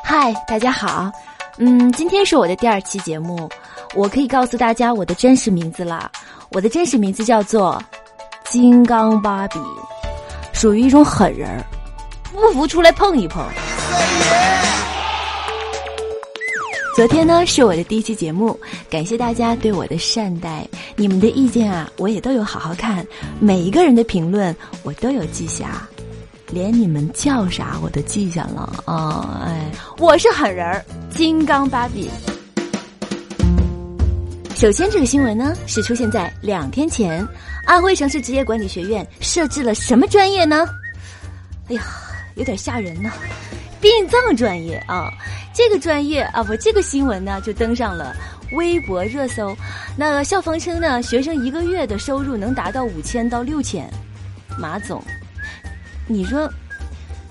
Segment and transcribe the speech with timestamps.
[0.00, 1.10] 嗨，大家好，
[1.58, 3.48] 嗯，今天是我的第二期节目，
[3.94, 6.10] 我可以告诉大家我的真实名字了。
[6.50, 7.82] 我的真实名字叫做
[8.44, 9.58] 金刚芭比，
[10.52, 11.64] 属于一种狠人儿，
[12.32, 13.44] 不服出来碰一碰。
[16.94, 18.58] 昨天呢是我的第一期节目，
[18.90, 23.06] 感谢大家对我的善待，你们的意见啊我也都有好好看，
[23.40, 25.88] 每一个人的评论我都有记下。
[26.52, 29.42] 连你们叫啥我都记下了啊！
[29.46, 32.10] 哎，我是狠人儿，金刚芭比。
[34.54, 37.26] 首先，这个新闻呢是出现在两天前，
[37.64, 40.68] 安徽城市职业管理学院设置了什么专业呢？
[41.70, 41.82] 哎呀，
[42.34, 43.10] 有点吓人呢，
[43.80, 45.10] 殡葬专业啊！
[45.54, 48.14] 这个专业啊，不，这个新闻呢就登上了
[48.52, 49.56] 微博热搜。
[49.96, 53.90] 那校方称呢，学生一个月的收入能达到五千到六千。
[54.58, 55.02] 马总。
[56.12, 56.48] 你说，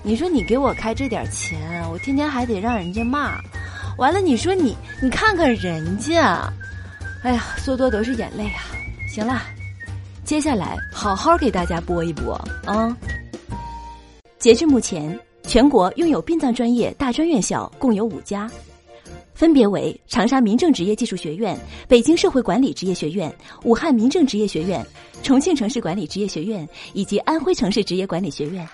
[0.02, 3.40] 你说你给我开这点钱，我天天还得让人家骂，
[3.96, 6.52] 完了你说你你看看人家，
[7.22, 8.64] 哎呀，说多都是眼泪啊！
[9.08, 9.42] 行了，
[10.24, 12.96] 接下来好好给大家播一播啊。
[14.38, 18.50] 截至目前，全国拥有殡葬专业大专院校共有五家，
[19.42, 24.86] 分别为长沙民政职业技术学院、北京社会管理职业学院、武汉民政职业学院。
[25.24, 28.68] 重庆城市管理职业学院以及安徽城市职业管理学院，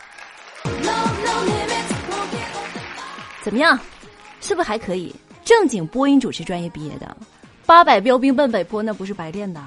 [3.42, 3.80] 怎么样？
[4.42, 5.10] 是不是还可以？
[5.42, 7.16] 正经播音主持专业毕业的，
[7.64, 9.64] 八百标兵奔北坡那不是白练的。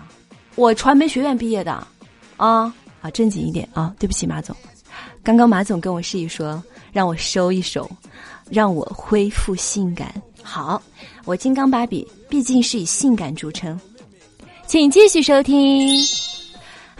[0.54, 1.72] 我传媒学院毕业的，
[2.38, 3.92] 啊啊，正经一点啊！
[3.98, 4.56] 对不起，马总，
[5.24, 7.90] 刚刚马总跟我示意说让我收一收，
[8.52, 10.14] 让我恢复性感。
[10.44, 10.82] 好，
[11.26, 13.80] 我金刚芭比毕竟是以性感著称，
[14.68, 15.98] 请继续收听。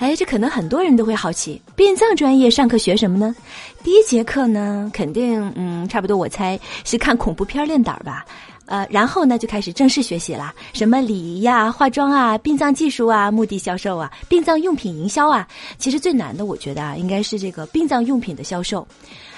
[0.02, 3.36] 哎，这可能很多人都会好奇，殡葬专业上课学什么呢？
[3.84, 8.26] 第一节课呢，肯定嗯，差不多我猜是看恐怖片练胆儿吧。
[8.66, 15.48] 呃，然后呢就开始正式学习啦，什么礼仪呀、化妆啊、殡葬技术啊、墓地销售啊、殡葬用品营销啊。
[15.78, 18.88] 其实最难的，我觉得啊，应该是这个殡葬用品的销售。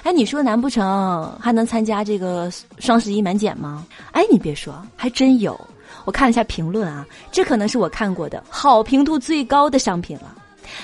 [0.04, 3.86] 哎，你说难不成还能参加这个双十一满减吗？
[4.14, 5.60] 哎，你别说，还真有。
[6.06, 10.34] 我看了一下评论啊，这可能是我看过的好评度最高的商品了。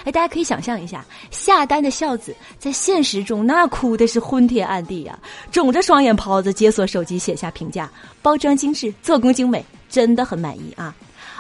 [0.04, 5.18] 哎，大家可以想象一下，下单的孝子在现实中那哭的是昏天暗地呀，
[5.52, 7.90] 肿着双眼泡子解锁手机写下评价：
[8.22, 10.96] 包装精致，做工精美，真的很满意啊！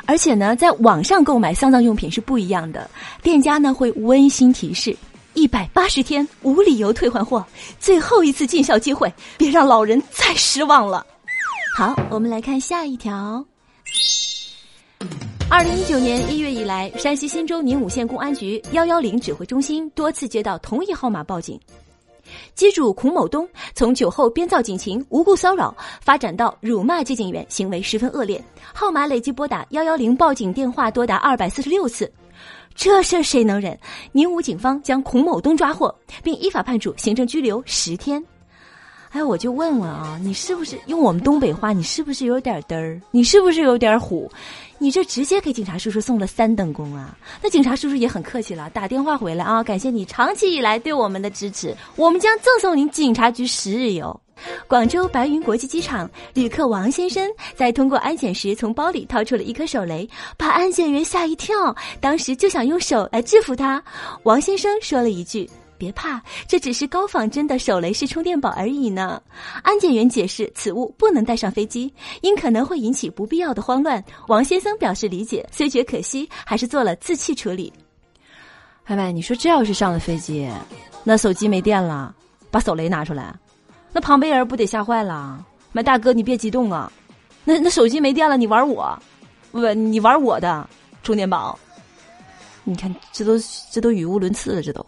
[0.05, 2.89] 而且呢，在网上购买丧葬用品是不一样的，
[3.21, 4.95] 店家呢会温馨提示：
[5.33, 7.45] 一百八十天无理由退换货，
[7.79, 11.05] 最后一次尽孝机会，别让老人再失望了。
[11.75, 13.45] 好，我们来看下一条。
[15.51, 21.59] 二零一九年一月以来，山西忻州宁武县公安局幺幺零指挥中心多次接到同一号码报警，
[22.53, 28.41] 机主孔某东从酒后编造警情、无故骚扰，发展到辱骂接警员，行为十分恶劣。
[28.71, 32.09] 号码累计拨打幺幺零报警电话多达二百四十六次，
[32.75, 33.77] 这事谁能忍？
[34.11, 35.93] 宁武警方将孔某东抓获，
[36.23, 38.23] 并依法判处行政拘留十天。
[39.12, 41.74] 哎，我就问问啊，你是不是用我们东北话？
[41.74, 43.02] 你是不是有点嘚儿？
[43.09, 44.31] 你是不是有点虎？
[44.78, 47.18] 你这直接给警察叔叔送了三等功啊！
[47.42, 54.18] 那警察叔叔也很客气了，打电话回来啊，感谢你长期以来对我们的支持，我们将赠送您警察局十日游。
[54.68, 63.84] 广州白云国际机场旅客王先生在通过安检时，从包里掏出了一颗手雷，把安检员吓一跳，当时就想用手来制服他。
[64.24, 65.50] 王先生说了一句。
[65.79, 69.19] 别怕，这只是高仿真的手雷式充电宝而已呢。
[69.63, 71.91] 安检员解释，此物不能带上飞机，
[72.22, 74.03] 因可能会引起不必要的慌乱。
[74.28, 77.72] 王先生表示理解，虽觉可惜，还是做了自弃处理。
[78.85, 80.50] 妹妹，你说这要是上了飞机，
[81.03, 82.13] 那手机没电了，
[82.51, 83.34] 把手雷拿出来，
[83.94, 85.46] 那旁边人不得吓坏了？
[85.72, 86.91] 麦大哥，你别激动啊，
[87.46, 89.00] 那那手机没电了，你玩我，
[89.51, 90.67] 不，你玩我的
[91.03, 91.57] 充电宝？
[92.63, 93.40] 你看，这都
[93.72, 94.85] 这都语无伦次了，这都。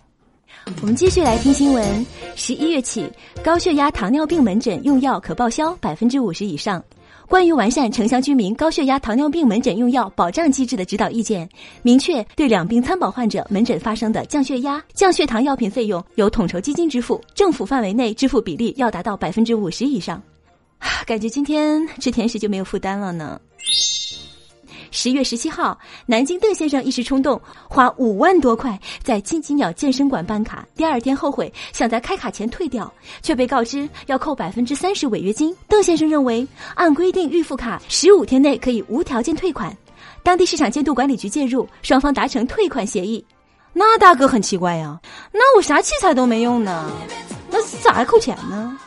[0.81, 2.05] 我们继续来听新闻。
[2.35, 3.09] 十一月起，
[3.43, 6.83] 高血压、糖尿病门诊用药可报销百分之五十以上。
[7.27, 11.49] 关于完善城乡居民高血压、糖尿病门诊用药保障机制的指导意见，
[11.81, 20.21] 明确对两病参保患者门诊发生的降血压、降血糖药品费用由统筹基金支付，政府范围内支付比例要达到百分之五十以上。
[21.05, 23.39] 感觉今天吃甜食就没有负担了呢。
[24.91, 35.55] 十月十七号，南京邓先生一时冲动，花五万多块在金鸡鸟健身馆办卡，第二天后悔，想在开卡前退掉，却被告知要扣百分之三十违约金。
[35.67, 36.45] 邓先生认为，
[36.75, 39.75] 按规定预付卡十五天内可以无条件退款，
[40.21, 43.25] 当地市场监督管理局介入，双方达成退款协议。
[43.73, 44.99] 那大哥很奇怪呀，
[45.31, 46.91] 那我啥器材都没用呢，
[47.49, 48.77] 那咋还扣钱呢？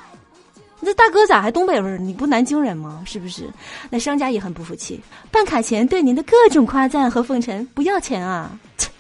[0.81, 1.99] 那大哥咋还东北味儿？
[1.99, 3.03] 你不南京人吗？
[3.07, 3.49] 是不是？
[3.89, 5.01] 那商家也很不服气，
[5.31, 8.59] 办卡前对您的各种夸赞和奉承不要钱啊！
[8.77, 8.91] 切。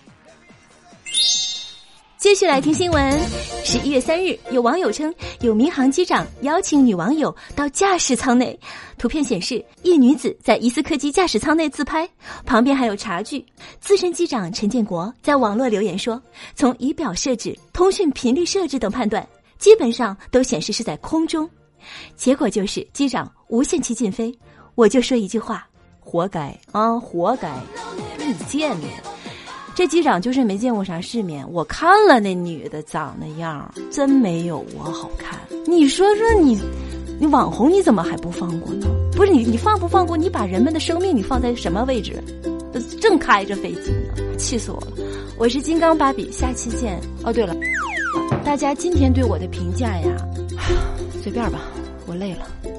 [2.16, 3.20] 继续来听新闻。
[3.64, 8.58] 十一月三日，有网友称，有民航机长邀请女网友到驾驶舱内。
[8.96, 12.08] 图片显示，一女子在疑似客机驾驶舱内自拍，
[12.46, 13.44] 旁边还有茶具。
[13.78, 16.18] 资深机长陈建国在网络留言说
[16.56, 19.26] ：“从仪表设置、通讯频率设置等判断，
[19.58, 21.46] 基本上都显示是在空中。
[22.16, 24.36] 结果就是机长无限期禁飞。
[24.74, 25.66] 我就说一句话：
[26.00, 27.48] 活该啊，活该！
[28.18, 28.90] 你见面。”
[29.74, 35.38] 这机长就是没见过啥世面，我看了那女的长那样，真没有我好看。
[35.66, 36.60] 你说说你，
[37.18, 38.86] 你网红你怎么还不放过呢？
[39.12, 40.16] 不是你，你放不放过？
[40.16, 42.22] 你把人们的生命你放在什么位置？
[43.00, 44.88] 正开着飞机呢，气死我了！
[45.38, 47.00] 我是金刚芭比，下期见。
[47.24, 47.54] 哦，对了，
[48.44, 50.16] 大家今天对我的评价呀，
[51.24, 51.58] 随便吧，
[52.06, 52.73] 我累了。